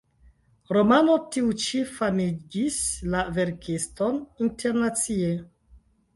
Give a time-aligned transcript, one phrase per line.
[0.77, 2.79] Romano tiu ĉi famigis
[3.17, 5.31] la verkiston internacie.